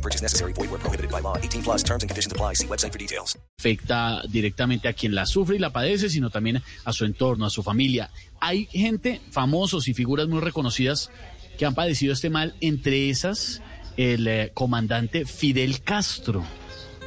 [0.00, 0.54] No purchase necessary.
[0.54, 1.36] Void where prohibited by law.
[1.36, 2.54] 18 plus terms and conditions apply.
[2.54, 3.36] See website for details.
[3.58, 7.50] afecta directamente a quien la sufre y la padece, sino también a su entorno, a
[7.50, 8.10] su familia.
[8.40, 11.10] Hay gente, famosos y figuras muy reconocidas
[11.58, 13.60] que han padecido este mal, entre esas
[13.98, 16.42] el eh, comandante Fidel Castro.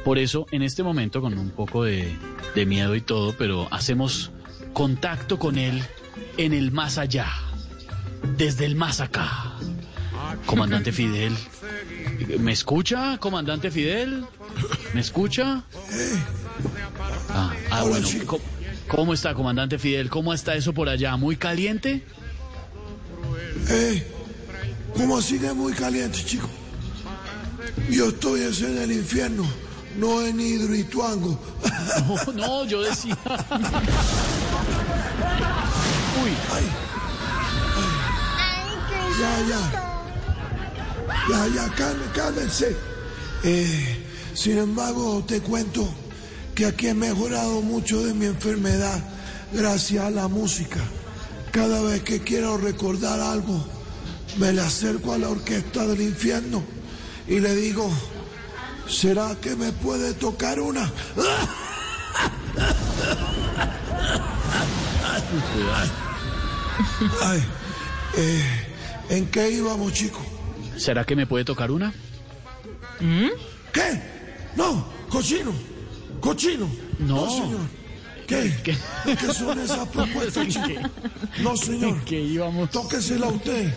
[0.04, 2.16] Por eso, en este momento, con un poco de,
[2.54, 4.30] de miedo y todo, pero hacemos
[4.72, 5.82] contacto con él
[6.36, 7.26] en el más allá,
[8.36, 9.54] desde el más acá.
[10.46, 11.34] Comandante Fidel,
[12.38, 14.24] ¿me escucha, comandante Fidel?
[14.92, 15.62] ¿Me escucha?
[17.30, 18.06] Ah, ah, bueno.
[18.26, 18.42] ¿Cómo,
[18.88, 20.10] cómo está, comandante Fidel?
[20.10, 21.16] ¿Cómo está eso por allá?
[21.16, 22.04] ¿Muy caliente?
[23.68, 24.06] Eh,
[24.96, 26.48] ¿Cómo sigue muy caliente, chico?
[27.90, 29.44] Yo estoy es en el infierno,
[29.98, 31.38] no en Hidroituango.
[32.26, 33.16] No, no, yo decía.
[36.22, 36.64] Uy, Ay,
[39.20, 39.93] ya, ya.
[41.28, 41.74] Ya, ya,
[42.14, 42.76] cálmense.
[43.42, 45.88] Eh, sin embargo, te cuento
[46.54, 49.02] que aquí he mejorado mucho de mi enfermedad
[49.52, 50.80] gracias a la música.
[51.52, 53.64] Cada vez que quiero recordar algo,
[54.38, 56.62] me le acerco a la orquesta del infierno
[57.28, 57.88] y le digo,
[58.88, 60.90] ¿será que me puede tocar una?
[68.16, 68.66] Eh,
[69.08, 70.22] ¿En qué íbamos, chicos?
[70.76, 71.92] ¿Será que me puede tocar una?
[73.72, 74.00] ¿Qué?
[74.56, 75.52] No, cochino,
[76.20, 76.68] cochino.
[76.98, 77.28] No.
[77.30, 77.60] señor.
[78.26, 78.52] ¿Qué?
[78.64, 78.76] ¿Qué?
[79.16, 80.80] ¿Qué son esas propuestas, chico?
[81.42, 82.02] No, señor.
[82.04, 82.70] Que íbamos.
[82.70, 83.72] Tóquesela a usted.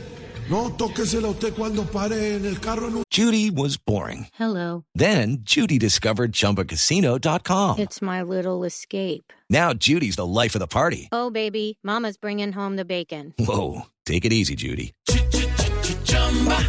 [0.50, 3.04] No, tóquesela a usted cuando pare en el carro en un...
[3.14, 4.28] Judy was boring.
[4.40, 4.86] Hello.
[4.96, 7.80] Then Judy discovered ChumbaCasino.com.
[7.80, 9.34] It's my little escape.
[9.50, 11.10] Now Judy's the life of the party.
[11.12, 13.34] Oh, baby, Mama's bringing home the bacon.
[13.38, 14.94] Whoa, take it easy, Judy.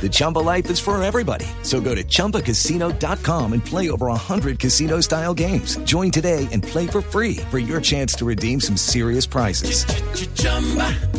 [0.01, 1.47] The Chumba life is for everybody.
[1.63, 5.77] So go to ChumbaCasino.com and play over 100 casino style games.
[5.79, 9.85] Join today and play for free for your chance to redeem some serious prizes.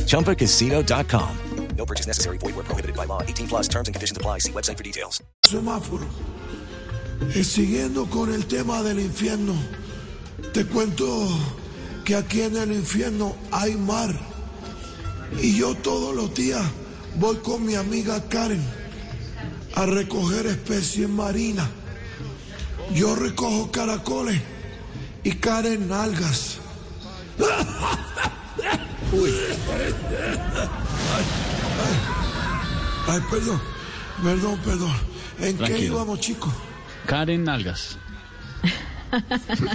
[0.08, 1.38] ChumbaCasino.com.
[1.78, 2.38] No purchase necessary.
[2.40, 3.22] Void where prohibited by law.
[3.22, 4.40] 18 plus terms and conditions apply.
[4.40, 5.24] See website for details.
[5.44, 6.08] semáforo.
[7.34, 9.54] Eh, siguiendo con el tema del infierno,
[10.54, 11.28] te cuento
[12.06, 14.14] que aquí en el infierno hay mar.
[15.42, 16.62] Y yo todos los días
[17.16, 18.64] voy con mi amiga Karen
[19.76, 21.68] a recoger especies marinas.
[22.94, 24.42] Yo recojo caracoles
[25.24, 26.58] y Karen algas.
[33.08, 33.62] Ay, perdón,
[34.24, 34.92] perdón, perdón.
[35.40, 35.96] ¿En qué Tranquilo.
[35.96, 36.54] íbamos, chicos?
[37.06, 37.98] Karen Nalgas.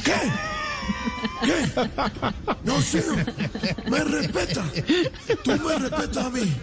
[0.05, 0.15] ¿Qué?
[1.45, 1.73] ¿Qué?
[2.63, 3.25] No, señor.
[3.91, 4.65] Me respeta.
[5.43, 6.55] Tú me respetas a mí.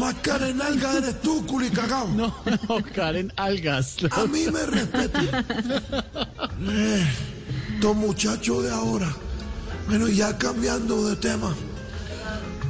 [0.00, 2.08] Más cara en alga eres tú, culicagao.
[2.08, 2.34] No,
[2.68, 3.96] no, Karen Algas.
[4.10, 5.20] A mí me respeta.
[6.68, 7.06] Eh,
[7.74, 9.08] Estos muchachos de ahora.
[9.88, 11.54] Bueno, ya cambiando de tema.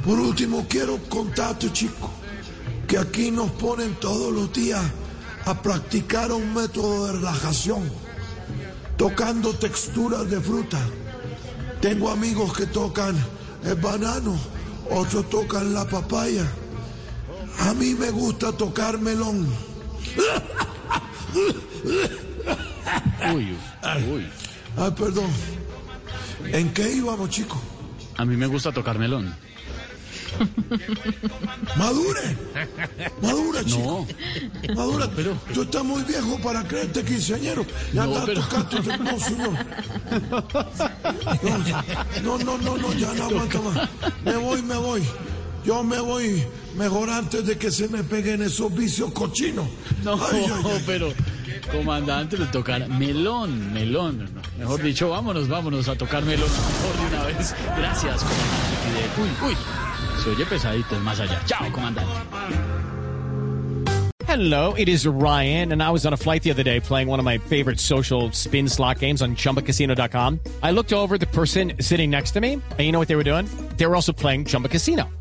[0.05, 2.11] Por último, quiero contarte, chico,
[2.87, 4.81] que aquí nos ponen todos los días
[5.45, 7.89] a practicar un método de relajación,
[8.97, 10.79] tocando texturas de fruta.
[11.81, 13.15] Tengo amigos que tocan
[13.63, 14.37] el banano,
[14.91, 16.45] otros tocan la papaya.
[17.59, 19.47] A mí me gusta tocar melón.
[23.33, 23.57] Uy,
[24.11, 24.27] uy.
[24.77, 25.29] Ah, perdón.
[26.45, 27.59] ¿En qué íbamos, chicos?
[28.15, 29.33] A mí me gusta tocar melón.
[31.77, 32.37] Madure.
[33.21, 34.07] Madura, chico.
[34.69, 35.09] No, Madura.
[35.15, 37.65] pero- Tú estás muy viejo para creerte quinceañero.
[37.93, 38.97] Ya No, pero- tocando.
[39.03, 39.53] No, señor.
[42.23, 43.89] No, no, no, no, ya no aguanto más.
[44.23, 45.03] Me voy, me voy.
[45.65, 46.43] Yo me voy
[46.77, 49.67] mejor antes de que se me peguen esos vicios cochinos.
[50.03, 50.83] no, Ay, ay, ay.
[50.85, 51.13] pero
[51.71, 54.29] comandante le tocar melón, melón.
[54.57, 55.95] Mejor dicho, vámonos, vámonos a
[56.49, 57.55] mejor de una vez.
[57.77, 59.57] Gracias, comandante Uy, uy.
[60.23, 61.41] Se oye pesadito, es más allá.
[61.45, 62.11] Chao, comandante.
[64.27, 67.17] Hello, it is Ryan, and I was on a flight the other day playing one
[67.17, 70.39] of my favorite social spin slot games on chumbacasino.com.
[70.61, 73.23] I looked over the person sitting next to me, and you know what they were
[73.23, 73.47] doing?
[73.77, 75.09] They were also playing Chumba Casino.